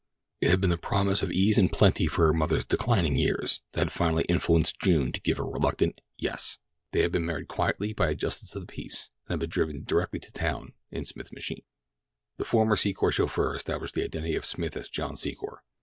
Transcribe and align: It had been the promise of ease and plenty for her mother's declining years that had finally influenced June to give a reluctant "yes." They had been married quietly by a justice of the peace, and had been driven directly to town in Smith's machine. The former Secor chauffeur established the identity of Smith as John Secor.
It 0.39 0.49
had 0.49 0.59
been 0.61 0.71
the 0.71 0.79
promise 0.79 1.21
of 1.21 1.31
ease 1.31 1.59
and 1.59 1.71
plenty 1.71 2.07
for 2.07 2.25
her 2.25 2.33
mother's 2.33 2.65
declining 2.65 3.17
years 3.17 3.61
that 3.73 3.81
had 3.81 3.91
finally 3.91 4.23
influenced 4.23 4.79
June 4.79 5.11
to 5.11 5.21
give 5.21 5.37
a 5.37 5.43
reluctant 5.43 6.01
"yes." 6.17 6.57
They 6.91 7.01
had 7.03 7.11
been 7.11 7.23
married 7.27 7.47
quietly 7.49 7.93
by 7.93 8.09
a 8.09 8.15
justice 8.15 8.55
of 8.55 8.63
the 8.65 8.73
peace, 8.73 9.11
and 9.27 9.33
had 9.33 9.41
been 9.41 9.51
driven 9.51 9.83
directly 9.83 10.17
to 10.21 10.31
town 10.31 10.73
in 10.89 11.05
Smith's 11.05 11.31
machine. 11.31 11.61
The 12.37 12.45
former 12.45 12.77
Secor 12.77 13.11
chauffeur 13.11 13.53
established 13.53 13.93
the 13.93 14.03
identity 14.03 14.35
of 14.35 14.43
Smith 14.47 14.75
as 14.75 14.89
John 14.89 15.13
Secor. 15.13 15.57